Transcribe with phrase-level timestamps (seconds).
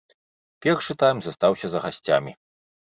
[0.67, 2.39] Першы тайм застаўся за гасцямі.